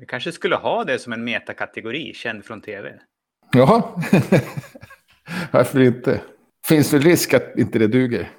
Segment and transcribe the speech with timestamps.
[0.00, 2.92] Vi kanske skulle ha det som en metakategori, känd från tv.
[3.52, 4.02] Ja,
[5.50, 6.20] varför inte?
[6.66, 8.30] Finns väl risk att inte det duger.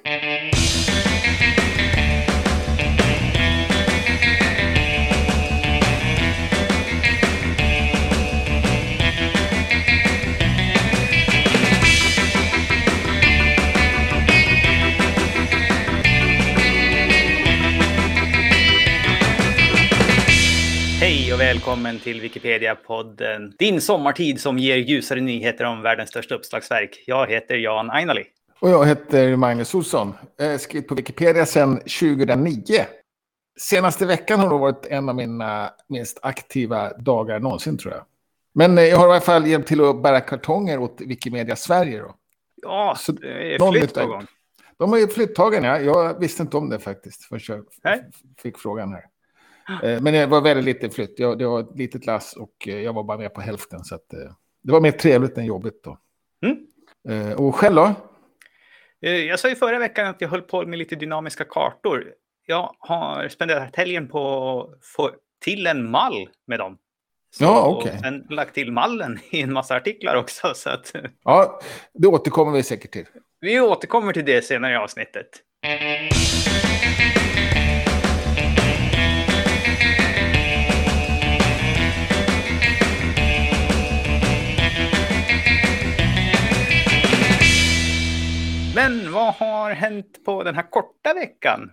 [21.60, 23.52] Välkommen till Wikipedia-podden.
[23.58, 27.04] Din sommartid som ger ljusare nyheter om världens största uppslagsverk.
[27.06, 28.24] Jag heter Jan Ainali.
[28.60, 30.14] Och jag heter Magnus Olsson.
[30.36, 32.62] Jag har skrivit på Wikipedia sedan 2009.
[33.60, 38.04] Senaste veckan har det varit en av mina minst aktiva dagar någonsin tror jag.
[38.52, 42.00] Men eh, jag har i alla fall hjälpt till att bära kartonger åt Wikimedia Sverige.
[42.00, 42.14] Då.
[42.62, 44.26] Ja, Så det är flytt på gång.
[44.76, 45.80] De har ju flyttagen, ja.
[45.80, 48.04] Jag visste inte om det faktiskt förrän jag Nej.
[48.42, 49.04] fick frågan här.
[49.82, 51.18] Eh, Men det var väldigt lite flytt.
[51.18, 53.84] Jag, det var ett litet lass och eh, jag var bara med på hälften.
[53.84, 54.32] Så att, eh,
[54.62, 55.98] det var mer trevligt än jobbigt då.
[56.46, 57.32] Mm.
[57.38, 57.94] Och själv då?
[59.00, 62.04] Jag sa ju förra veckan att jag höll på med lite dynamiska kartor.
[62.46, 65.10] Jag har spenderat helgen på att få
[65.44, 66.78] till en mall med dem.
[67.30, 67.92] Så, Ja, okej.
[67.94, 70.52] Och sen lagt till mallen i en massa artiklar också.
[70.54, 70.92] Så att
[71.24, 71.60] Ja,
[71.94, 73.06] det återkommer vi säkert till.
[73.40, 75.28] vi återkommer till det senare i avsnittet.
[88.80, 91.72] Men vad har hänt på den här korta veckan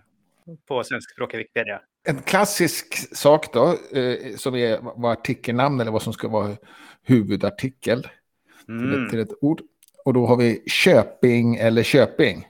[0.68, 1.80] på svenskspråkiga Wikipedia?
[2.08, 3.66] En klassisk sak då,
[3.98, 6.56] eh, som är vad artikelnamn eller vad som ska vara
[7.04, 9.04] huvudartikel till, Mm.
[9.04, 9.60] ett, till ett ord.
[10.04, 12.48] Och då har vi Köping eller Köping.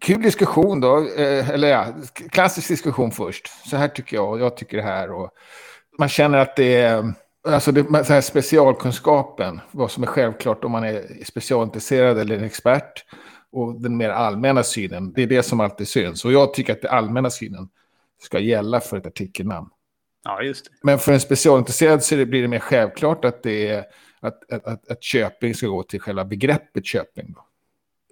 [0.00, 1.86] Kul diskussion då, eh, eller ja,
[2.30, 3.68] klassisk diskussion först.
[3.70, 5.10] Så här tycker jag och jag tycker det här.
[5.10, 5.30] Och
[5.98, 7.12] man känner att det är,
[7.48, 12.44] alltså det, så här specialkunskapen, vad som är självklart om man är specialintresserad eller en
[12.44, 13.04] expert.
[13.54, 16.24] Och den mer allmänna synen, det är det som alltid syns.
[16.24, 17.68] Och jag tycker att den allmänna synen
[18.22, 19.68] ska gälla för ett artikelnamn.
[20.24, 20.70] Ja, just det.
[20.82, 23.84] Men för en specialintresserad så blir det mer självklart att, det är,
[24.20, 27.32] att, att, att, att Köping ska gå till själva begreppet Köping.
[27.32, 27.46] Då.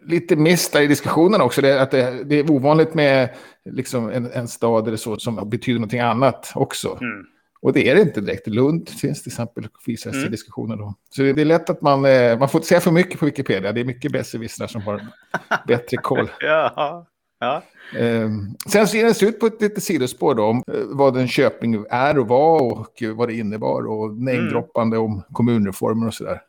[0.04, 4.10] Lite miss där i diskussionen också, det, är att det, det är ovanligt med liksom
[4.10, 6.98] en, en stad eller så som betyder någonting annat också.
[7.00, 7.26] Mm.
[7.62, 8.46] Och det är det inte direkt.
[8.46, 10.30] Lund finns till exempel, i Mm.
[10.30, 10.94] diskussionen då.
[11.10, 13.26] Så det, det är lätt att man, eh, man får inte säga för mycket på
[13.26, 13.72] Wikipedia.
[13.72, 15.06] Det är mycket besserwissrar som har
[15.66, 16.30] bättre koll.
[16.40, 17.06] Ja,
[17.40, 17.62] ja.
[17.98, 18.28] Eh,
[18.68, 21.84] sen så ger den ut på ett litet sidospår då, om eh, vad en köping
[21.90, 26.42] är och var och vad det innebar och namedroppande om kommunreformer och sådär.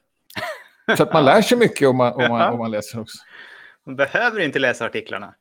[0.98, 3.18] Så att man lär sig mycket om man, om man, om man läser också.
[3.86, 5.34] Man behöver inte läsa artiklarna.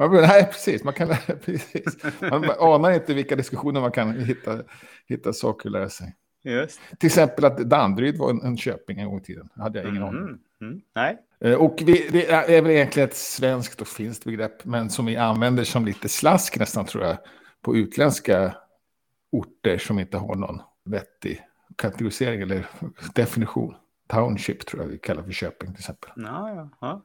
[0.00, 0.84] Man, nej, precis.
[0.84, 1.08] Man, kan
[1.44, 1.96] precis.
[2.20, 4.62] man anar inte vilka diskussioner man kan hitta,
[5.06, 6.16] hitta saker att lära sig.
[6.44, 6.80] Just.
[6.98, 9.48] Till exempel att Danderyd var en, en köping en gång i tiden.
[9.54, 10.26] Det hade jag ingen aning om.
[10.28, 10.38] Mm.
[10.60, 10.80] Mm.
[10.94, 11.18] Nej.
[11.40, 15.16] Eh, Och vi, det är väl egentligen ett svenskt och finskt begrepp, men som vi
[15.16, 17.16] använder som lite slask nästan tror jag,
[17.62, 18.54] på utländska
[19.32, 21.42] orter som inte har någon vettig
[21.76, 22.66] kategorisering eller
[23.14, 23.74] definition.
[24.08, 26.10] Township tror jag vi kallar för Köping till exempel.
[26.16, 27.02] Ja, ja.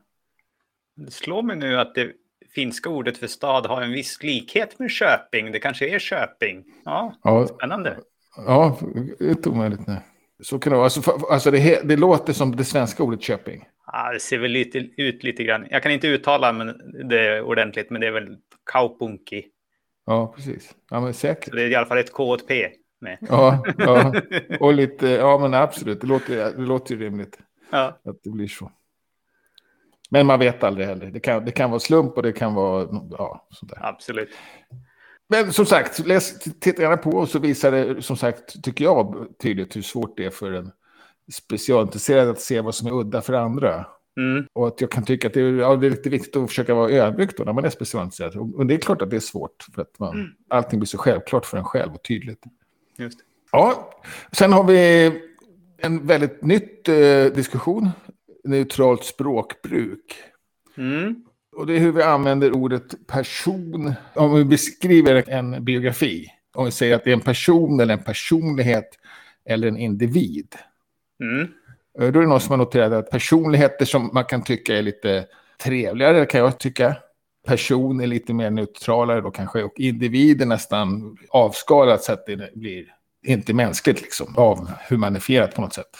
[0.96, 2.12] Det slår mig nu att det
[2.56, 5.52] finska ordet för stad har en viss likhet med Köping.
[5.52, 6.64] Det kanske är Köping.
[6.86, 7.98] Ja, Ja, spännande.
[8.38, 8.78] ja
[9.20, 9.88] det är omöjligt.
[9.88, 10.00] Nej.
[10.44, 10.86] Så kan det vara.
[10.86, 13.66] Alltså, alltså det, det låter som det svenska ordet Köping.
[13.92, 15.68] Ja, det ser väl lite, ut lite grann.
[15.70, 18.38] Jag kan inte uttala men det ordentligt, men det är väl
[18.72, 19.46] kaupunki.
[20.06, 20.76] Ja, precis.
[20.90, 21.50] Ja, men säkert.
[21.50, 22.68] Så det är i alla fall ett K och ett P
[23.02, 23.18] med.
[23.22, 24.14] Ja, ja.
[24.60, 27.38] och lite, ja men absolut, det låter, det låter rimligt.
[27.72, 28.72] Ja, att det blir så.
[30.10, 31.06] Men man vet aldrig heller.
[31.06, 32.88] Det kan, det kan vara slump och det kan vara...
[33.12, 33.86] Ja, sånt där.
[33.86, 34.30] absolut.
[35.30, 39.28] Men som sagt, läs, titta gärna på och så visar det, som sagt, tycker jag
[39.44, 40.72] tydligt hur svårt det är för en
[41.34, 43.86] specialintresserad att se vad som är udda för andra.
[44.18, 44.46] Mm.
[44.54, 46.74] Och att jag kan tycka att det är, ja, det är lite viktigt att försöka
[46.74, 48.36] vara ödmjuk då när man är specialintresserad.
[48.36, 51.46] Och, det är klart att det är svårt för att man, allting blir så självklart
[51.46, 52.44] för en själv och tydligt.
[52.98, 53.20] Just.
[53.20, 53.26] det.
[53.52, 53.92] Ja,
[54.32, 55.12] sen har vi
[55.78, 57.90] en väldigt nytt eh, diskussion.
[58.46, 60.16] Neutralt språkbruk.
[60.78, 61.16] Mm.
[61.56, 63.94] Och det är hur vi använder ordet person.
[64.14, 66.28] Om vi beskriver en biografi.
[66.54, 68.90] Om vi säger att det är en person eller en personlighet
[69.46, 70.56] eller en individ.
[71.22, 71.42] Mm.
[72.00, 74.82] Eh, Då är det någon som har noterat att personligheter som man kan tycka är
[74.82, 75.26] lite
[75.64, 76.96] trevligare, kan jag tycka.
[77.48, 79.64] Person är lite mer neutralare då kanske.
[79.64, 82.86] Och individ är nästan avskalat så att det blir
[83.26, 84.34] inte mänskligt liksom.
[84.38, 85.98] Avhumanifierat på något sätt.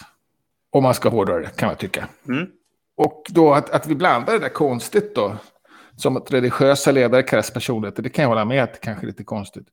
[0.70, 2.08] Om man ska hårdra det kan jag tycka.
[2.28, 2.46] Mm.
[2.96, 5.36] Och då att, att vi blandar det där konstigt då.
[5.96, 8.02] Som att religiösa ledare kallas personligheter.
[8.02, 9.66] Det kan jag hålla med att det kanske är lite konstigt.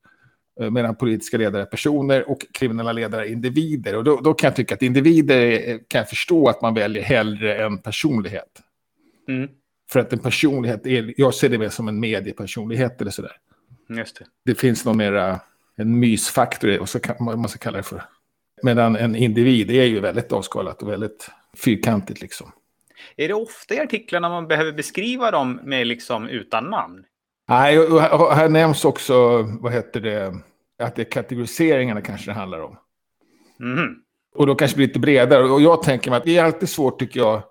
[0.60, 3.96] Eh, medan politiska ledare är personer och kriminella ledare är individer.
[3.96, 7.04] Och då, då kan jag tycka att individer är, kan jag förstå att man väljer
[7.04, 8.62] hellre än personlighet.
[9.28, 9.50] Mm.
[9.92, 13.38] För att en personlighet, är, jag ser det mer som en mediepersonlighet eller sådär.
[13.90, 14.26] Just det.
[14.46, 15.40] Det finns nog mera
[15.76, 18.04] en mysfaktor, och så kan man ska kalla det för.
[18.64, 22.52] Medan en individ är ju väldigt avskalat och väldigt fyrkantigt liksom.
[23.18, 27.04] Är det ofta i artiklarna man behöver beskriva dem med liksom utan namn?
[27.48, 30.36] Nej, och här nämns också, vad heter det,
[30.80, 32.78] att det är kategoriseringarna kanske det handlar om.
[33.60, 33.96] Mm.
[34.36, 35.44] Och då kanske blir lite bredare.
[35.44, 37.44] Och jag tänker mig att det är alltid svårt tycker jag,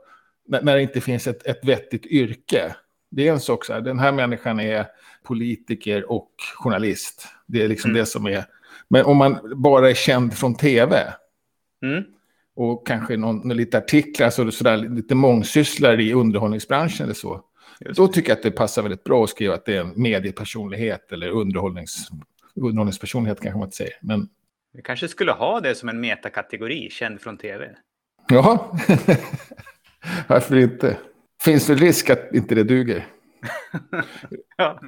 [0.48, 2.76] när, det inte finns ett, ett vettigt yrke.
[3.10, 4.86] Det är en sak så här, den här människan är
[5.22, 7.28] politiker och journalist.
[7.46, 8.00] Det är liksom Mm.
[8.00, 8.44] det som är.
[8.92, 11.12] Men om man bara är känd från tv
[11.82, 12.04] Mm.
[12.56, 17.44] och kanske någon, någon lite artiklar, alltså sådär, lite mångsysslare i underhållningsbranschen eller så.
[17.80, 19.92] Just Då tycker jag att det passar väldigt bra att skriva att det är en
[19.96, 22.08] mediepersonlighet eller underhållnings,
[22.56, 23.94] underhållningspersonlighet kanske man inte säger.
[24.02, 24.28] Men
[24.72, 27.70] Vi kanske skulle ha det som en metakategori, känd från tv.
[28.28, 28.78] ja,
[30.28, 30.96] varför inte?
[31.42, 33.06] Finns det risk att inte det duger?
[34.56, 34.80] Ja.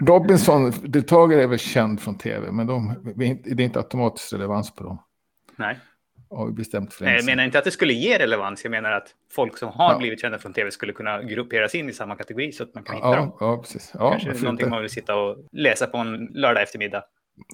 [0.00, 2.94] Robinson-deltagare är väl känd från tv, men de,
[3.44, 4.98] det är inte automatiskt relevans på dem.
[5.56, 5.78] Nej.
[6.30, 8.64] Har vi bestämt för Nej, jag menar inte att det skulle ge relevans.
[8.64, 9.98] Jag menar att folk som har Ja.
[9.98, 12.96] blivit kända från tv skulle kunna grupperas in i samma kategori så att man kan
[12.96, 13.32] hitta dem.
[13.40, 13.90] Ja, ja, precis.
[13.94, 14.66] Ja, Kanske någonting inte?
[14.68, 17.02] man vill sitta och läsa på en lördag eftermiddag.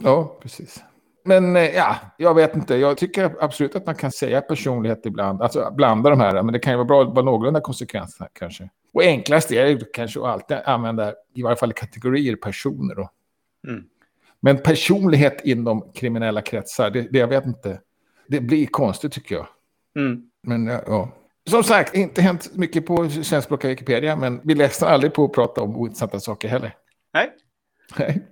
[0.02, 0.84] Ja, precis.
[1.24, 2.76] Men eh, ja, jag vet inte.
[2.76, 5.42] Jag tycker absolut att man kan säga personlighet ibland.
[5.42, 6.42] Alltså blanda de här.
[6.42, 8.70] Men det kan ju vara bra att vara någorlunda konsekvent här, kanske.
[8.92, 12.94] Och enklast är ju kanske att alltid använda, i varje fall kategorier, personer.
[12.94, 13.10] Då.
[13.68, 13.84] Mm.
[14.40, 17.80] Men personlighet inom kriminella kretsar, det, det jag vet inte.
[18.26, 19.46] Det blir konstigt tycker jag.
[19.96, 20.22] Mm.
[20.42, 21.12] Men ja.
[21.50, 25.60] Som sagt, inte hänt mycket på svenskspråkiga Wikipedia, men vi ledsnar aldrig på att prata
[25.60, 26.74] om ointressanta saker heller.
[27.14, 27.30] Nej.
[27.96, 28.22] Nej.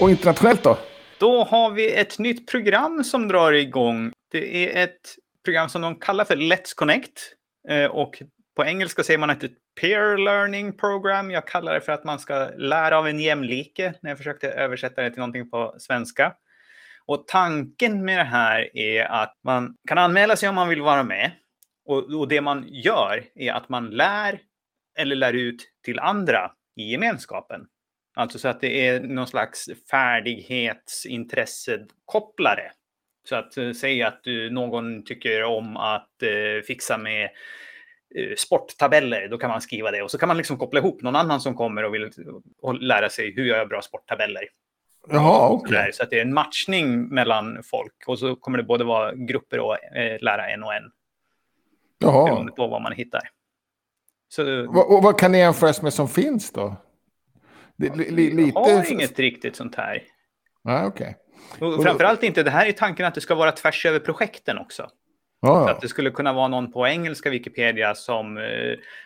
[0.00, 0.78] Och internationellt då?
[1.18, 4.12] Då har vi ett nytt program som drar igång.
[4.30, 7.20] Det är ett program som de kallar för Let's Connect.
[7.68, 8.22] Eh, Och
[8.56, 11.30] på engelska säger man att det är ett peer learning program.
[11.30, 15.02] Jag kallar det för att man ska lära av en jämlike när jag försökte översätta
[15.02, 16.34] det till någonting på svenska.
[17.06, 21.02] Och tanken med det här är att man kan anmäla sig om man vill vara
[21.02, 21.30] med.
[21.84, 24.40] Och, och det man gör är att man lär
[24.98, 27.66] eller lär ut till andra i gemenskapen.
[28.16, 32.72] Alltså så att det är någon slags färdighetsintressekopplare.
[33.28, 37.30] Så att eh, säg säga att du, någon tycker om att eh, fixa med
[38.36, 40.02] sporttabeller, då kan man skriva det.
[40.02, 42.10] Och så kan man liksom koppla ihop någon annan som kommer och vill
[42.62, 44.42] och lära sig hur jag gör bra sporttabeller.
[45.08, 45.68] Jaha, okej.
[45.68, 45.90] sådär.
[45.92, 47.94] Så att det är en matchning mellan folk.
[48.06, 50.82] Och så kommer det både vara grupper och eh, lära en och en.
[51.98, 52.24] Jaha.
[52.24, 53.20] Beroende på vad man hittar.
[54.28, 56.76] Så Och vad kan det jämföras med som finns då?
[57.76, 58.52] Det, li, li, lite...
[58.54, 60.02] jag har inget riktigt sånt här.
[60.62, 61.16] Ja, okej.
[61.60, 64.90] Och framförallt inte, det här är tanken att det ska vara tvärs över projekten också.
[65.44, 68.42] Så Ja, att det skulle kunna vara någon på engelska Wikipedia som eh,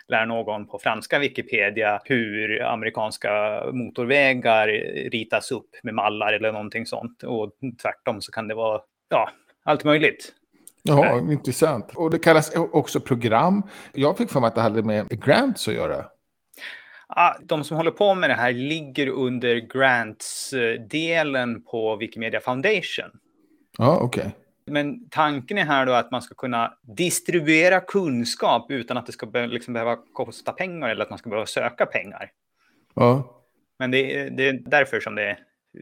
[0.09, 6.87] lär någon på franska Wikipedia hur amerikanska motorvägar eh, ritas upp med mallar eller någonting
[6.87, 7.23] sånt.
[7.23, 7.53] Och
[7.83, 9.31] tvärtom så kan det vara ja,
[9.65, 10.33] allt möjligt.
[10.83, 11.93] Jaha, intressant.
[11.95, 13.63] Och det kallas också program.
[13.93, 16.05] Jag fick för mig att det hade med grants att göra.
[17.09, 23.11] Ah, de som håller på med det här ligger under grants-delen på Wikimedia Foundation.
[23.79, 24.35] Ja, okej.
[24.71, 29.27] Men tanken är här då att man ska kunna distribuera kunskap utan att det ska
[29.27, 32.31] be liksom behöva kosta pengar eller att man ska behöva söka pengar.
[32.95, 33.35] Ja.
[33.79, 35.39] Men det är, det är därför som det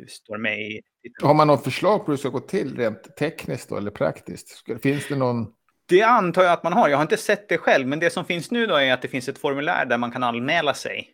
[0.09, 0.81] står med i.
[1.23, 4.65] Har man något förslag på hur det ska gå till rent tekniskt då, eller praktiskt?
[4.83, 5.53] Finns det någon...
[5.89, 6.89] Det antar jag att man har.
[6.89, 9.09] Jag har inte sett det själv, men det som finns nu då är att det
[9.09, 11.13] finns ett formulär där man kan anmäla sig.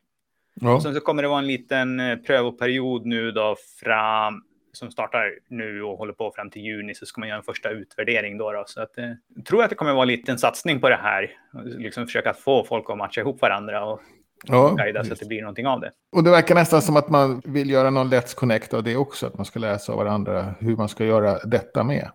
[0.54, 4.90] Ja, Och sen så kommer det vara en liten eh, prövoperiod nu då fram som
[4.90, 8.38] startar nu och håller på fram till juni så ska man göra en första utvärdering
[8.38, 8.52] då.
[8.52, 8.64] då.
[8.66, 9.04] Så att, eh,
[9.36, 11.30] jag tror att det kommer vara en liten satsning på det här.
[11.64, 14.00] Liksom försöka få folk att matcha ihop varandra och
[14.46, 14.74] ja.
[14.78, 15.90] guida så att det blir någonting av det.
[16.12, 19.26] Och det verkar nästan som att man vill göra någon Let's Connect av det också.
[19.26, 22.10] Att man ska läsa av varandra hur man ska göra detta med.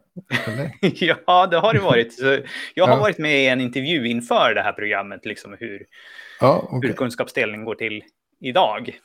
[1.28, 2.14] Ja, det har det varit.
[2.14, 2.38] Så
[2.74, 3.00] jag har Ja.
[3.00, 5.86] varit med i en intervju inför det här programmet, liksom hur,
[6.40, 6.94] Ja, hur okej.
[6.94, 8.04] kunskapsdelning går till
[8.40, 9.00] idag.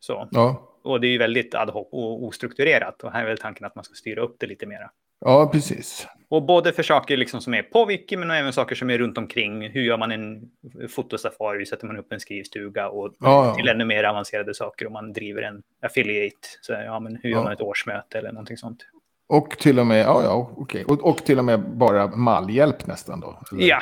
[0.00, 0.28] Så.
[0.30, 0.72] Ja.
[0.86, 3.02] Och det är ju väldigt ad hoc och ostrukturerat.
[3.02, 4.90] Och här är väl tanken att man ska styra upp det lite mera.
[5.20, 6.06] ja, precis.
[6.28, 9.18] Och både för saker liksom som är på Wiki, men även saker som är runt
[9.18, 9.68] omkring.
[9.70, 10.42] Hur gör man en
[10.88, 11.58] fotosafari?
[11.58, 12.88] Hur sätter man upp en skrivstuga?
[12.88, 13.54] Och Ja, ja.
[13.54, 16.36] till ännu mer avancerade saker om man driver en affiliate.
[16.60, 17.42] Så, ja, men hur gör Ja.
[17.44, 18.82] man ett årsmöte eller någonting sånt?
[19.28, 20.84] Och till och med, ja, ja, okej.
[20.84, 23.38] Och, och till och med bara mallhjälp nästan då.
[23.52, 23.80] Eller, Ja.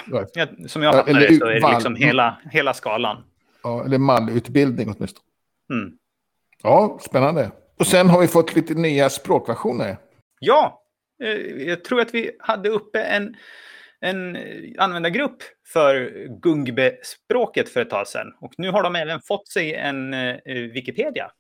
[0.68, 3.16] Som jag Ja, fattar det så är det liksom hela, hela skalan.
[3.62, 5.24] ja, eller mallutbildning åtminstone.
[5.72, 5.92] Mm.
[6.66, 7.50] Ja, spännande.
[7.78, 9.96] Och sen har vi fått lite nya språkversioner.
[10.40, 10.82] Ja,
[11.22, 11.30] eh,
[11.68, 13.36] jag tror att vi hade uppe en,
[14.00, 14.36] en
[14.78, 15.42] användargrupp
[15.72, 16.10] för
[16.42, 18.32] Gungbe-språket för ett tag sedan.
[18.40, 21.30] Och nu har de även fått sig en eh, Wikipedia.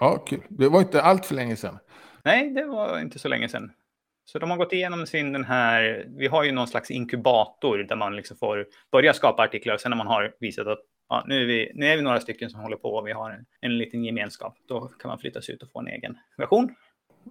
[0.00, 0.42] Ja, kul.
[0.48, 1.78] Det var inte allt för länge sedan.
[2.24, 3.72] Nej, det var inte så länge sedan.
[4.24, 7.96] Så de har gått igenom sin den här, vi har ju någon slags inkubator där
[7.96, 11.42] man liksom får börja skapa artiklar och sen när man har visat att ja, nu,
[11.42, 13.78] är vi, nu är vi några stycken som håller på och vi har en, en
[13.78, 16.74] liten gemenskap, då kan man flyttas ut och få en egen version.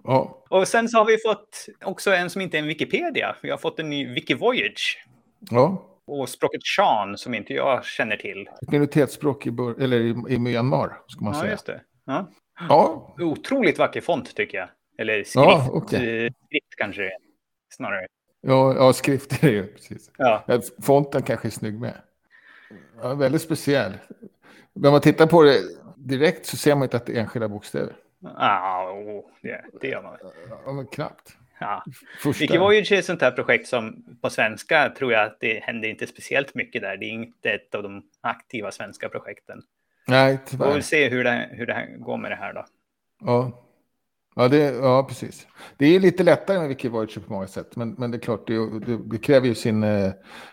[0.04, 0.44] Ja.
[0.50, 3.36] Och sen så har vi fått också en som inte är en Wikipedia.
[3.42, 5.04] Vi har fått en ny Wikivoyage.
[5.50, 5.88] Ja.
[6.06, 8.48] Och språket Shan som inte jag känner till.
[8.62, 9.50] Ett minoritetsspråk i,
[9.80, 11.52] eller i, i Myanmar, ska man Ja, säga.
[11.52, 11.80] just det.
[12.04, 12.28] Ja.
[12.68, 14.68] Ja, Otroligt vacker font tycker jag.
[14.98, 16.24] Eller skrift, Ja, okej.
[16.26, 17.10] eh, skrift kanske
[17.70, 18.06] snarare.
[18.40, 19.66] ja, ja skrift är det ju.
[19.66, 20.10] Precis.
[20.18, 20.44] Ja,
[20.82, 21.94] Fonten kanske är snygg med.
[23.02, 23.92] Ja, väldigt speciell.
[24.72, 25.58] När man tittar på det
[25.96, 27.92] direkt så ser man inte att det är enskilda bokstäver.
[28.36, 30.16] Ah, oh, det, det gör man.
[30.66, 31.36] Ja, men knappt.
[31.58, 31.84] Ja.
[32.18, 32.42] Första.
[32.42, 36.06] Wikivoyage är ett sånt här projekt som på svenska tror jag att det händer inte
[36.06, 36.96] speciellt mycket där.
[36.96, 39.62] Det är inte ett av de aktiva svenska projekten.
[40.06, 40.80] Nej, Vi får tyvärr.
[40.80, 42.64] se hur det, hur det går med det här då.
[43.20, 43.62] Ja.
[44.34, 45.46] Ja, det, ja, precis.
[45.76, 47.76] Det är lite lättare med Wikivoyage på många sätt.
[47.76, 49.82] Men, men det är klart, det, det, det kräver ju sin...
[49.82, 50.10] eh,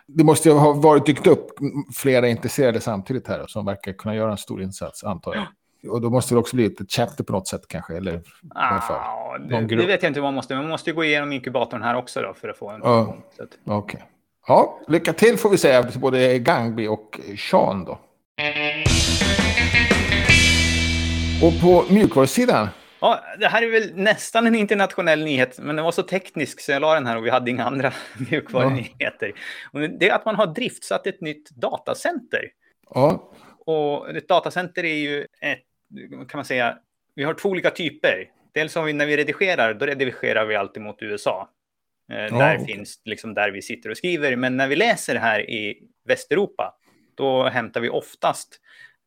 [0.07, 1.47] Det måste ju ha varit dykt upp
[1.95, 5.45] flera intresserade samtidigt här som verkar kunna göra en stor insats, antar jag.
[5.91, 8.21] Och då måste det också bli ett chapter på något sätt kanske, eller
[8.55, 8.95] alla fall.
[8.97, 9.81] Ah, det, någon grupp.
[9.81, 10.55] det vet jag inte vad man måste.
[10.55, 13.15] Man måste ju gå igenom inkubatorn här också då för att få en att,
[13.65, 14.03] Okej.
[14.47, 17.19] Ja, lycka till får vi säga till både Gangby och
[17.49, 17.99] Sean då.
[21.43, 22.67] Och på mjukvarusidan,
[23.01, 26.71] Ja, det här är väl nästan en internationell nyhet, men den var så teknisk så
[26.71, 27.93] jag la den här och vi hade inga andra
[28.29, 29.33] mjukvarunyheter.
[29.71, 32.43] Och Det är att man har driftsatt ett nytt datacenter.
[32.93, 33.31] ja,
[33.65, 35.63] Och ett datacenter är ju ett,
[36.29, 36.77] kan man säga,
[37.15, 38.31] vi har två olika typer.
[38.51, 41.49] Dels har vi när vi redigerar, då redigerar vi alltid mot USA.
[42.11, 42.65] Eh, där okej.
[42.65, 44.35] finns liksom där vi sitter och skriver.
[44.35, 46.75] Men när vi läser här i Västeuropa,
[47.15, 48.59] då hämtar vi oftast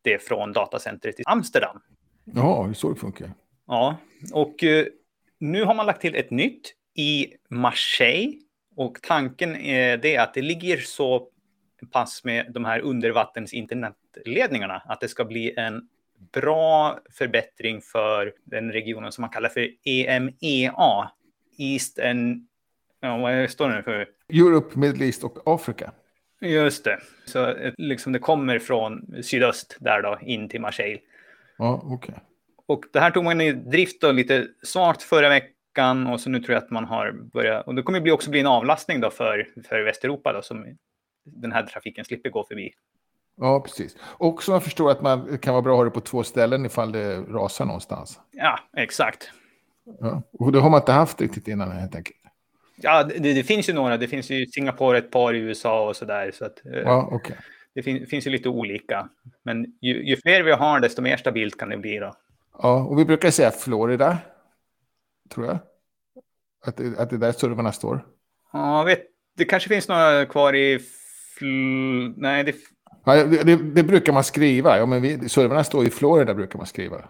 [0.02, 1.80] det från datacentret i Amsterdam.
[2.24, 3.30] ja, hur så det funkar.
[3.72, 3.96] Ja,
[4.32, 4.86] och eh,
[5.38, 8.38] nu har man lagt till ett nytt i Marseille.
[8.76, 11.28] Och tanken är det att det ligger så
[11.92, 15.88] pass med de här undervattens internetledningarna att det ska bli en
[16.32, 21.10] bra förbättring för den regionen som man kallar för EMEA.
[21.58, 22.46] East and...
[23.00, 24.08] Ja, vad står det nu för?
[24.28, 25.92] Europe, Middle East och Afrika.
[26.40, 26.98] Just det.
[27.24, 31.00] Så eh, liksom det kommer från sydöst där då in till Marseille.
[31.58, 32.14] Ja, okej.
[32.66, 36.40] Och det här tog man i drift då lite snart förra veckan och så nu
[36.40, 37.66] tror jag att man har börjat.
[37.66, 40.66] Och det kommer bli också bli en avlastning då för, för Västeuropa då som
[41.24, 42.70] den här trafiken slipper gå förbi.
[43.36, 43.96] Ja, precis.
[44.02, 46.66] Och som jag förstår att man kan vara bra att ha det på två ställen
[46.66, 48.20] ifall det rasar någonstans.
[48.30, 49.30] Ja, exakt.
[50.00, 50.22] Ja.
[50.32, 52.16] Och det har man inte haft riktigt innan helt enkelt.
[52.76, 53.96] Ja, det, det finns ju några.
[53.96, 56.30] Det finns ju Singapore, ett par i USA och så där.
[56.30, 57.36] Så att, eh, Ja, okej.
[57.74, 59.08] det fin, finns ju lite olika.
[59.42, 62.14] Men ju, ju fler vi har, desto mer stabilt kan det bli då.
[62.58, 64.18] Ja, och vi brukar säga Florida,
[65.34, 65.58] tror jag.
[66.66, 68.06] Att det, att det är där servrarna står.
[68.52, 69.02] Ja, vet,
[69.36, 70.78] det kanske finns några kvar i...
[71.38, 71.44] Fl...
[72.16, 72.54] Nej, det,
[73.04, 74.78] Ja, det, det, det brukar man skriva.
[74.78, 77.04] Ja, men vi, servrarna står i Florida, brukar man skriva.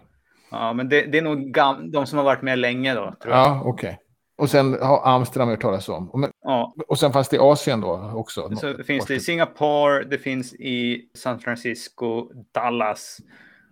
[0.51, 3.15] ja, men det, det är nog gam, de som har varit med länge då.
[3.23, 3.35] Tror.
[3.35, 3.99] Ja, okej.
[4.39, 6.11] Och sen har Amsterdam hört talas om.
[6.11, 8.57] Och, men, Ja, och sen fast i Asien då också.
[8.57, 13.19] Så det finns det i Singapore, det finns i San Francisco, Dallas.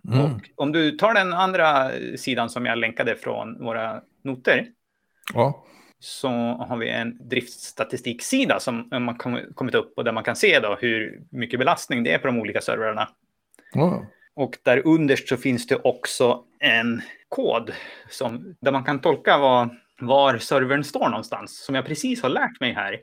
[0.07, 0.23] Mm.
[0.25, 4.67] Och om du tar den andra sidan som jag länkade från våra noter
[5.33, 5.65] Ja,
[5.99, 6.29] så
[6.69, 10.77] har vi en driftstatistiksida som man kom- kommit upp och där man kan se då
[10.81, 13.09] hur mycket belastning det är på de olika servrarna.
[13.73, 14.05] ja.
[14.33, 17.71] Och där underst så finns det också en kod
[18.09, 19.69] som, där man kan tolka vad,
[20.01, 22.99] var servern står någonstans, som jag precis har lärt mig här.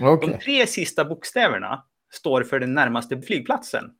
[0.00, 0.30] okej.
[0.30, 3.90] De tre sista bokstäverna står för den närmaste flygplatsen.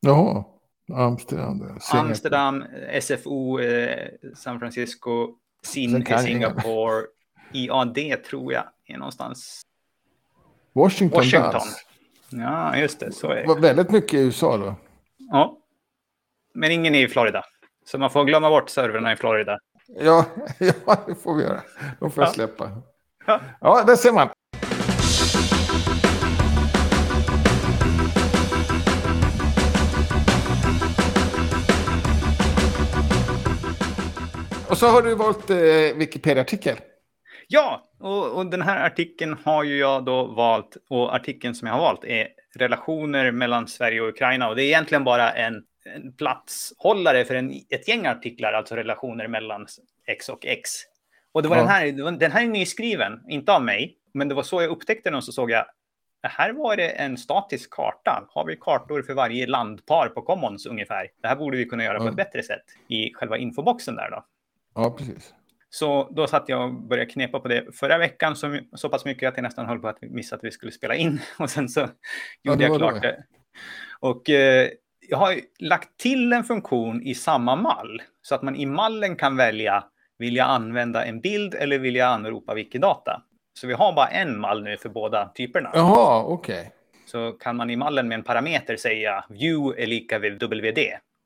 [0.00, 0.44] Jaha.
[0.92, 1.58] Amsterdam.
[1.58, 2.00] Singapore.
[2.00, 2.64] Amsterdam,
[3.00, 5.28] SFO, eh, San Francisco,
[5.62, 7.04] SIN Singapore,
[7.52, 9.60] IAD tror jag är någonstans.
[10.72, 11.18] Washington.
[11.18, 11.60] Washington.
[12.30, 14.74] Ja, just det, så är Det väldigt mycket i USA då.
[15.18, 15.58] Ja.
[16.54, 17.44] Men ingen i Florida.
[17.86, 19.58] Så man får glömma bort servrarna i Florida.
[19.88, 20.24] Ja,
[20.58, 21.62] ja, det får vi göra.
[22.00, 22.32] De får jag Ja.
[22.32, 22.70] släppa.
[23.26, 23.40] Ja.
[23.60, 24.28] Ja, där ser man.
[34.82, 35.56] Så har du valt eh,
[35.96, 36.76] Wikipedia-artikel.
[37.48, 40.76] Ja, och, och den här artikeln har ju jag då valt.
[40.90, 44.48] Och artikeln som jag har valt är relationer mellan Sverige och Ukraina.
[44.48, 49.28] Och det är egentligen bara en en platshållare för en, ett gäng artiklar, alltså relationer
[49.28, 49.66] mellan
[50.06, 50.70] X och X.
[51.32, 51.62] Och det var Ja.
[51.62, 55.10] den här, den här är nyskriven, inte av mig, men det var så jag upptäckte
[55.10, 55.66] den och så såg jag,
[56.22, 58.24] här var det en statisk karta.
[58.28, 61.08] Har vi kartor för varje landpar på Commons ungefär?
[61.22, 64.24] Det här borde vi kunna göra på ett bättre sätt i själva infoboxen där då.
[64.74, 65.34] Ja, precis.
[65.70, 69.28] Så då satt jag och började knepa på det förra veckan så, så pass mycket
[69.28, 71.20] att jag nästan höll på att missa att vi skulle spela in.
[71.38, 71.88] Och sen så
[72.42, 73.08] gjorde jag klart det.
[73.08, 73.24] det.
[74.00, 74.68] Och eh,
[75.08, 79.36] jag har lagt till en funktion i samma mall så att man i mallen kan
[79.36, 79.84] välja
[80.18, 83.22] vill jag använda en bild eller vill jag anropa Wikidata?
[83.60, 85.70] Så vi har bara en mall nu för båda typerna.
[85.74, 86.72] Jaha, okej.
[87.06, 90.78] Så kan man i mallen med en parameter säga view är lika vid WD.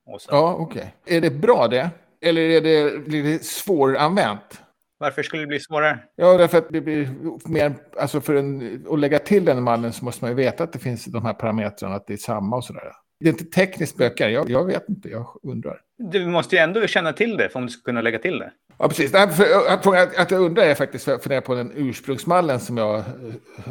[0.06, 0.28] Och så.
[0.32, 0.94] Ja, okej.
[1.06, 1.90] Är det bra det?
[2.26, 4.62] Eller är det, blir det svåranvänt?
[4.98, 5.98] Varför skulle det bli svårare?
[6.16, 7.08] Ja, därför att det blir
[7.48, 10.72] mer, alltså för en, att lägga till den mallen så måste man ju veta att
[10.72, 12.92] det finns de här parametrarna, att det är samma och sådär.
[13.20, 15.80] Det är inte tekniskt bökar, jag, jag vet inte, jag undrar.
[15.98, 18.52] Du måste ju ändå känna till det för om du ska kunna lägga till det.
[18.78, 19.10] Ja, precis.
[19.12, 22.96] För, att, att, jag undrar är faktiskt för, för det på den ursprungsmallen som jag
[22.98, 23.04] eh,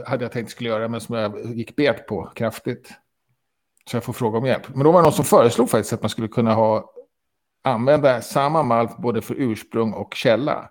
[0.05, 2.89] hade jag tänkt skulle göra, men som jag gick bet på kraftigt.
[3.89, 4.67] Så jag får fråga om hjälp.
[4.75, 6.91] Men då var det någon som föreslog faktiskt att man skulle kunna ha
[7.65, 10.69] använda samma mall både för ursprung och källa.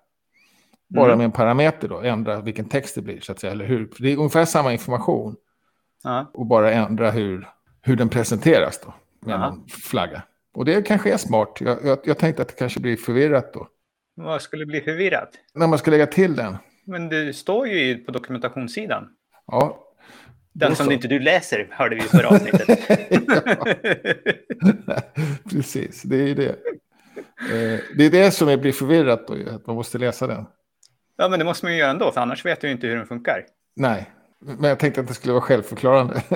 [0.88, 1.18] Bara Mm.
[1.18, 3.86] med en parameter då, ändra vilken text det blir så att säga, eller hur?
[3.86, 5.36] För det är ungefär samma information
[6.02, 6.30] Ja.
[6.34, 7.48] och bara ändra hur,
[7.82, 8.94] hur den presenteras då,
[9.26, 9.46] med Aha.
[9.46, 10.22] en flagga.
[10.54, 11.56] Och det kanske är smart.
[11.60, 13.68] Jag, jag, jag tänkte att det kanske blir förvirrat då.
[14.16, 15.30] Vad skulle bli förvirrat?
[15.54, 16.56] När man ska lägga till den.
[16.84, 19.08] Men det står ju på dokumentationssidan.
[19.46, 19.78] Ja,
[20.52, 22.68] Den som inte du läser hörde vi förra avsnittet.
[25.50, 26.56] Precis, det är ju det.
[27.41, 30.47] Eh, Det är det som blir förvirrat då, att man måste läsa den.
[31.17, 33.07] ja, men det måste man ju göra ändå, för annars vet du inte hur den
[33.07, 33.45] funkar.
[33.76, 34.11] Nej,
[34.41, 36.23] men jag tänkte att det skulle vara självförklarande.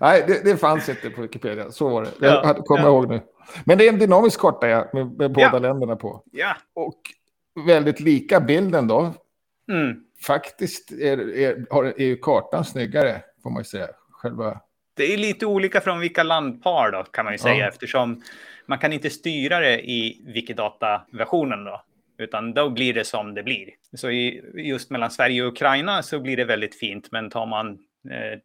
[0.00, 1.70] Nej, det, det fanns inte på Wikipedia.
[1.70, 2.10] Så var det.
[2.20, 2.88] Jag Ja, kommer ja.
[2.88, 3.20] ihåg nu.
[3.64, 5.58] Men det är en dynamisk karta ja, med, med båda Ja.
[5.58, 6.22] länderna på.
[6.32, 6.56] Ja.
[6.74, 7.00] Och
[7.66, 9.14] väldigt lika bilden då.
[9.72, 9.96] Mm.
[10.26, 13.86] Faktiskt är, är, har, är ju kartan snyggare, får man ju säga.
[14.10, 14.60] Själva...
[14.94, 18.22] Det är lite olika från vilka landpar då, kan man ju säga, eftersom
[18.66, 21.82] man kan inte styra det i Wikidata-versionen då,
[22.18, 23.70] utan då blir det som det blir.
[23.96, 27.70] Så i, just mellan Sverige och Ukraina så blir det väldigt fint, men tar man
[28.10, 28.38] eh,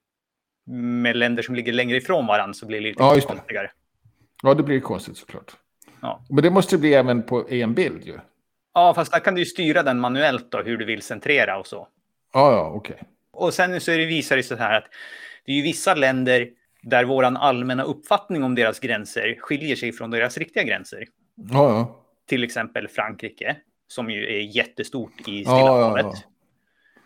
[0.73, 3.33] med länder som ligger längre ifrån varandra så blir det lite Ja, just det.
[3.35, 3.71] konstigare.
[4.43, 5.51] Ja, det blir konstigt såklart.
[6.01, 6.25] Ja.
[6.29, 8.19] Men det måste bli även på, en bild ju.
[8.73, 11.67] Ja, fast där kan du ju styra den manuellt då, hur du vill centrera och
[11.67, 11.87] så.
[12.33, 13.03] Ja, ja, okej.
[13.31, 14.85] Och sen så är det visar det sig så här att
[15.45, 16.49] det är ju vissa länder
[16.81, 21.05] där våran allmänna uppfattning om deras gränser skiljer sig från deras riktiga gränser.
[21.35, 22.05] Ja, ja.
[22.25, 26.05] Till exempel Frankrike, som ju är jättestort i Stilla havet.
[26.05, 26.15] ja.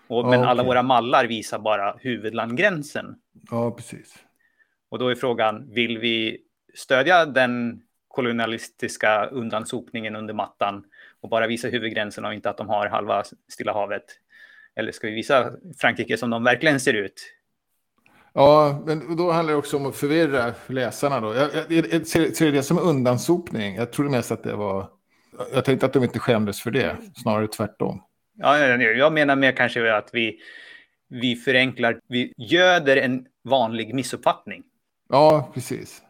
[0.07, 0.67] Och, men alla okej.
[0.67, 3.15] våra mallar visar bara huvudlandgränsen.
[3.51, 4.15] Ja, precis.
[4.89, 6.37] Och då är frågan, vill vi
[6.73, 10.85] stödja den kolonialistiska undansopningen under mattan
[11.21, 14.03] och bara visa huvudgränsen och inte att de har halva Stilla havet?
[14.75, 17.34] Eller ska vi visa Frankrike som de verkligen ser ut?
[18.37, 21.33] Ja, men då handlar det också om att förvirra läsarna då.
[21.33, 23.75] Jag, jag, jag ser, ser det som undansopning?
[23.75, 24.89] Jag trodde mest att det var...
[25.53, 28.01] Jag tänkte att de inte skämdes för det, snarare tvärtom.
[28.37, 30.39] Ja, jag menar mer kanske att vi,
[31.09, 34.63] vi förenklar, vi göder en vanlig missuppfattning.
[35.09, 36.01] Ja, precis.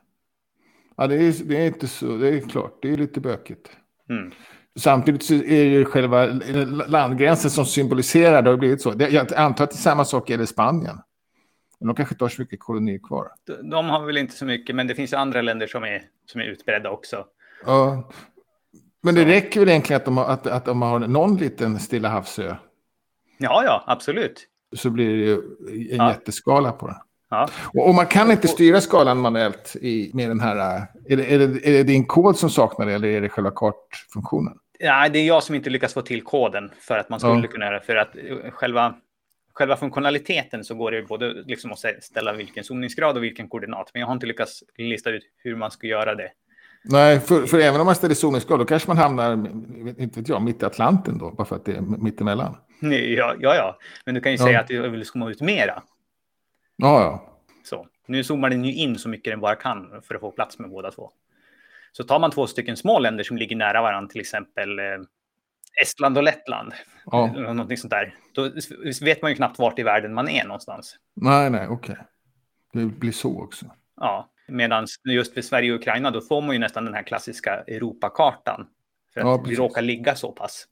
[0.97, 3.69] Ja, det är, det är inte så, det är klart, det är lite bökigt.
[4.09, 4.31] Mm.
[4.79, 6.25] Samtidigt är det själva
[6.87, 8.93] landgränsen som symboliserar, det har blivit så.
[8.97, 10.97] Jag antar att det är samma sak gäller Spanien.
[11.79, 13.27] Men de kanske inte har så mycket kolonier kvar.
[13.47, 16.41] De- De har väl inte så mycket, men det finns andra länder som är, som
[16.41, 17.25] är utbredda också.
[17.65, 18.09] Ja.
[19.03, 19.27] Men det Så.
[19.27, 22.55] räcker väl egentligen att de, har, att, att de har någon liten Stilla havsö.
[23.37, 24.47] Ja, ja, absolut.
[24.75, 25.33] Så blir det ju
[25.91, 26.09] en Ja.
[26.09, 26.95] jätteskala på den.
[27.29, 27.49] Ja.
[27.73, 30.55] Och, och man kan inte styra skalan manuellt i, med den här...
[30.77, 30.83] äh,
[31.13, 33.51] Är det, är, det, är det din kod som saknar det eller är det själva
[33.51, 34.53] kartfunktionen?
[34.79, 37.47] Ja, det är jag som inte lyckas få till koden för att man skulle Ja.
[37.47, 37.85] kunna göra det.
[37.85, 38.95] För att eh, själva,
[39.55, 43.89] själva funktionaliteten så går det både liksom att ställa vilken zoningsgrad och vilken koordinat.
[43.93, 46.31] Men jag har inte lyckats lista ut hur man ska göra det.
[46.83, 49.33] Nej, för, för även om man ställer zoningsgrad då kanske man hamnar,
[50.01, 52.57] inte vet jag, mitt i Atlanten då, bara för att det är mittemellan.
[52.81, 53.77] Ja, ja, ja.
[54.05, 54.45] men du kan ju Ja.
[54.45, 55.83] säga att du vill zooma ut mera.
[56.75, 57.33] Ja, ja.
[57.63, 57.87] Så.
[58.07, 60.69] Nu zoomar den ju in så mycket den bara kan för att få plats med
[60.69, 61.11] båda två.
[61.91, 64.85] Så tar man två stycken små länder som ligger nära varandra, till exempel eh,
[65.81, 66.73] Estland och Lettland,
[67.05, 67.27] ja.
[67.27, 68.49] någonting sånt där, då
[69.01, 70.95] vet man ju knappt vart i världen man är någonstans.
[71.15, 71.97] Nej, nej, okej.
[72.73, 73.65] Det blir så också.
[73.95, 77.63] Ja, medan just för Sverige och Ukraina, då får man ju nästan den här klassiska
[77.67, 78.67] Europakartan.
[79.13, 80.67] För att Ja, vi råkar ligga så pass.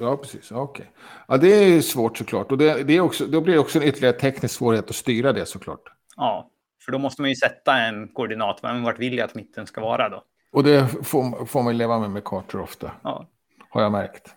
[0.00, 0.52] Ja, precis.
[0.52, 0.90] Okej.
[1.28, 2.52] Ja, det är svårt såklart.
[2.52, 5.32] Och det, det är också, då blir det också en ytterligare teknisk svårighet att styra
[5.32, 5.82] det såklart.
[6.16, 6.50] Ja,
[6.84, 9.80] För då måste man ju sätta en koordinat, men vart vill jag att mitten ska
[9.80, 10.22] vara då?
[10.52, 13.28] Och det får, får man leva med med kartor ofta, Ja.
[13.70, 14.34] Har jag märkt.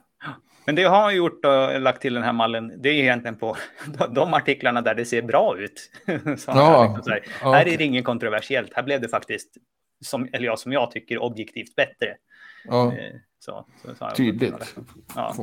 [0.66, 3.58] Men det jag har gjort och lagt till den här mallen, det är egentligen på
[4.10, 5.92] de artiklarna där det ser bra ut.
[6.40, 7.74] Så Ja, liksom så här, okej.
[7.74, 8.74] är det inget kontroversiellt.
[8.74, 9.50] Här blev det faktiskt,
[10.06, 12.16] som, eller ja, som jag tycker, objektivt bättre.
[12.66, 14.76] Ja, Eh, Så, så, så tydligt.
[15.16, 15.34] Ja.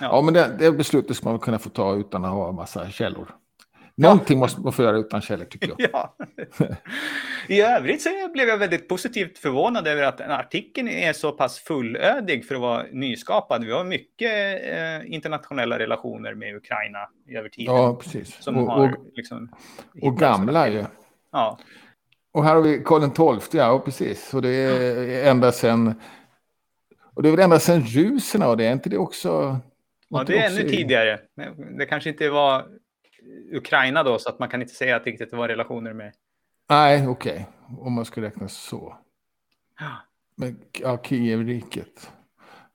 [0.00, 2.90] Ja, men det, det beslutet ska man kunna få ta utan att ha en massa
[2.90, 3.28] källor.
[3.94, 5.76] Någonting måste man få göra utan källor, tycker jag.
[5.92, 6.16] Ja.
[7.48, 12.46] I övrigt så blev jag väldigt positivt förvånad över att artikeln är så pass fullödig
[12.46, 13.64] för att vara nyskapad.
[13.64, 17.74] Vi har mycket eh, internationella relationer med Ukraina i över tiden.
[17.74, 18.42] Ja, precis.
[18.42, 19.50] Som Och, har och, liksom
[20.02, 20.84] och gamla ju.
[21.32, 21.58] Ja,
[22.32, 24.34] Och här har vi Karl XII, ja precis.
[24.34, 25.94] Och det är ända sedan...
[27.14, 29.58] Och det är väl ända sedan ruserna och det, är inte det också...
[30.08, 31.20] ja det är ännu tidigare.
[31.78, 32.64] Det kanske inte var
[33.52, 36.12] Ukraina då, så att man kan inte säga att det var relationer med...
[36.70, 37.46] Nej, okej.
[37.78, 38.96] Om man ska räkna så.
[39.78, 39.90] Ja.
[40.36, 42.10] Men ja, Kievriket.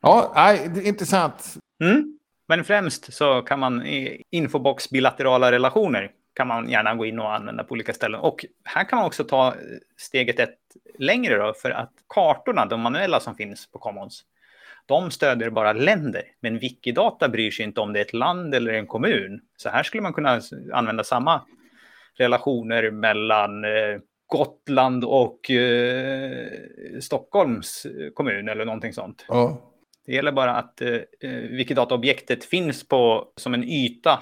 [0.02, 1.58] Ja, nej, det är intressant.
[1.84, 2.20] Mm.
[2.48, 7.36] Men främst så kan man i infobox bilaterala relationer kan man gärna gå in och
[7.36, 8.20] använda på olika ställen.
[8.20, 9.56] Och här kan man också ta
[9.98, 10.58] steget ett
[11.00, 14.24] längre då, för att kartorna, de manuella som finns på Commons,
[14.88, 16.22] de stödjer bara länder.
[16.40, 19.42] Men Wikidata bryr sig inte om det är ett land eller en kommun.
[19.58, 20.42] Så här skulle man kunna
[20.74, 21.42] använda samma
[22.18, 26.48] relationer mellan eh, Gotland och eh,
[27.02, 29.26] Stockholms kommun eller någonting sånt.
[29.28, 29.58] Ja,
[30.06, 30.90] Det gäller bara att eh,
[31.22, 34.20] eh, Wikidata-objektet finns på, som en yta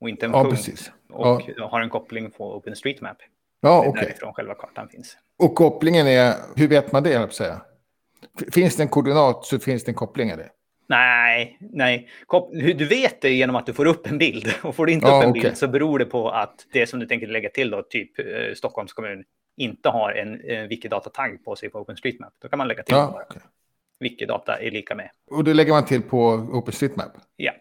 [0.00, 0.56] och inte en ja punkt.
[0.56, 0.92] precis.
[1.12, 3.16] Och har en koppling på OpenStreetMap.
[3.60, 4.02] Ja, okej.
[4.04, 5.16] därifrån själva kartan finns.
[5.38, 7.60] Och kopplingen är, hur vet man det, jag säga?
[8.52, 10.48] Finns det en koordinat så finns det en koppling det.
[10.88, 12.08] Nej, nej.
[12.76, 14.48] Du vet det genom att du får upp en bild.
[14.62, 15.42] Och får du inte Ja, upp en okej.
[15.42, 18.24] bild så beror det på att det som du tänker lägga till då, typ eh,
[18.56, 19.24] Stockholms kommun,
[19.56, 22.32] inte har en eh, Wikidata-tagg på sig på OpenStreetMap.
[22.42, 23.24] Då kan man lägga till Ja, bara.
[23.30, 23.42] okej.
[24.00, 25.10] Wikidata är lika med.
[25.30, 27.12] Och det lägger man till på OpenStreetMap?
[27.36, 27.52] Ja.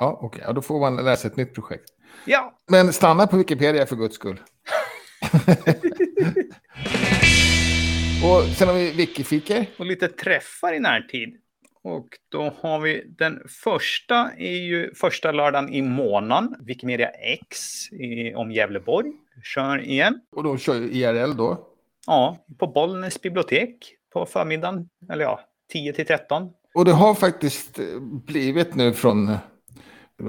[0.00, 0.42] Ja, okej.
[0.46, 1.84] Ja, då får man läsa ett nytt projekt.
[2.26, 4.40] Ja, Men stanna på Wikipedia för guds skull.
[8.24, 9.66] och sen har vi Wikifikor.
[9.78, 11.36] och lite träffar i närtid.
[11.82, 16.54] Och då har vi den första är ju första lördagen i månaden.
[16.60, 17.56] Wikimedia X
[17.92, 19.12] i, om Gävleborg.
[19.44, 20.20] Kör igen.
[20.36, 21.68] Och de kör IRL då.
[22.06, 23.76] Ja, på Bollnäs bibliotek
[24.12, 24.88] på förmiddagen.
[25.12, 25.40] Eller ja,
[25.72, 26.50] 10 till 13.
[26.74, 29.38] Och det har faktiskt eh, blivit nu från eh,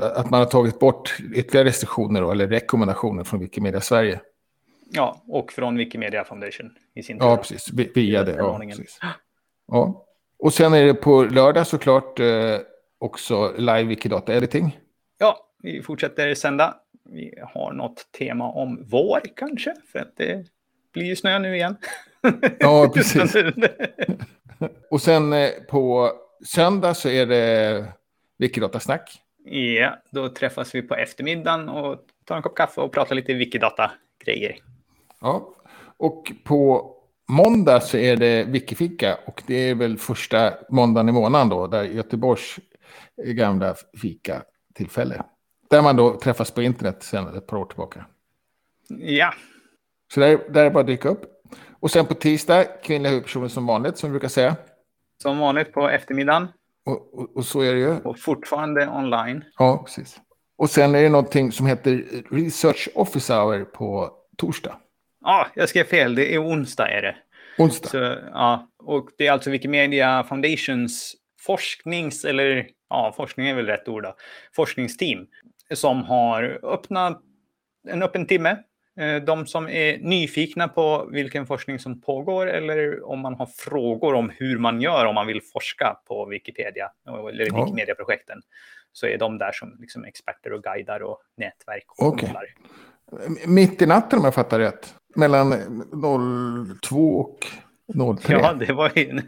[0.01, 4.21] att man har tagit bort ytterligare restriktioner då, eller rekommendationer från Wikimedia Sverige.
[4.95, 7.25] Ja, och från Wikimedia Foundation i sin tur.
[7.25, 7.69] Ja, precis.
[7.73, 8.35] Vi- Via det.
[8.35, 8.99] Ja, precis.
[9.67, 10.05] ja.
[10.39, 12.57] Och sen är det på lördag såklart eh,
[12.97, 14.79] också live Wikidata editing.
[15.19, 16.75] Ja, vi fortsätter sända.
[17.09, 20.45] Vi har något tema om vår kanske, för att det
[20.93, 21.75] blir ju snö nu igen.
[22.59, 23.35] Ja, precis.
[24.91, 26.11] Och sen eh, på
[26.45, 27.85] söndag så är det
[28.37, 29.21] Wikidata-snack.
[29.79, 34.55] ja, då träffas vi på eftermiddagen och tar en kopp kaffe och pratar lite Wikidata-grejer.
[35.23, 35.53] Ja.
[35.97, 36.91] Och på
[37.29, 41.83] måndag så är det Wikifika och det är väl första måndagen i månaden då, där
[41.83, 42.59] Göteborgs
[43.25, 45.23] gamla fika-tillfälle.
[45.69, 48.05] Där man då träffas på internet sedan ett par år tillbaka.
[48.87, 49.33] Ja,
[50.13, 51.21] Så där, där är det bara att dyka upp.
[51.79, 54.55] Och sen på tisdag, kvinnliga huvudpersoner som vanligt, som vi brukar säga.
[55.21, 56.47] som vanligt på eftermiddagen
[56.85, 57.97] Och, och, och så är det ju.
[57.99, 59.43] och fortfarande online.
[59.57, 60.19] Ja, precis.
[60.57, 64.75] Och sen är det någonting som heter Research Office Hour på torsdag.
[65.23, 66.15] Ja, jag skrev fel.
[66.15, 67.15] Det är onsdag är det.
[67.57, 67.89] Onsdag.
[67.89, 67.97] Så,
[68.31, 74.03] ja, och det är alltså Wikimedia Foundations forsknings, eller ja, forskning är väl rätt ord
[74.03, 74.15] då,
[74.55, 75.27] forskningsteam
[75.73, 77.21] som har öppnat
[77.87, 78.57] en öppen timme.
[78.99, 84.13] Eh, De som är nyfikna på vilken forskning som pågår eller om man har frågor
[84.13, 86.91] om hur man gör om man vill forska på Wikipedia
[87.29, 87.63] eller Ja.
[87.65, 88.41] Wikimedia-projekten
[88.91, 92.45] så är de där som liksom experter och guidar och nätverk och kollar.
[93.45, 94.93] Mitt i natten om jag fattar rätt.
[95.15, 95.53] Mellan
[96.81, 97.37] 02 och
[98.21, 98.33] 03.
[98.33, 99.21] Ja, det var, ju,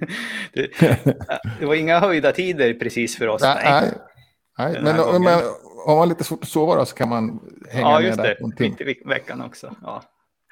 [0.53, 0.69] det,
[1.59, 3.41] det var inga höjda tider precis för oss.
[3.41, 3.91] nej, nej.
[4.57, 4.81] nej.
[4.83, 5.41] Men om man
[5.85, 8.37] har man lite svårt att sova då så kan man hänga Ja, just det.
[8.59, 9.75] Mitt i veck- veckan också.
[9.81, 10.03] Ja.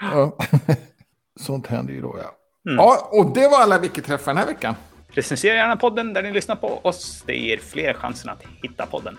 [0.01, 0.37] Ja.
[1.39, 2.31] Sånt händer ju då, ja.
[2.71, 2.77] Mm.
[2.83, 4.75] Ja, och det var alla Wiki-träffar den här veckan.
[5.07, 7.23] Recensera gärna podden där ni lyssnar på oss.
[7.25, 9.17] Det ger fler chansen att hitta podden.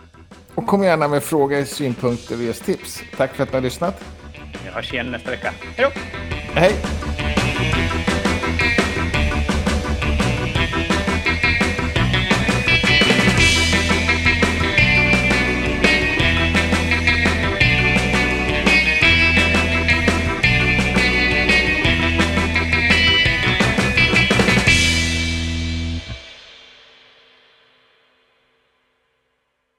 [0.55, 3.03] Och kom gärna med frågor, synpunkter och ge tips.
[3.17, 4.05] Tack för att ni har lyssnat.
[4.64, 5.53] Vi hörs igen nästa vecka.
[5.77, 6.01] Hej då!
[6.61, 6.75] Hej!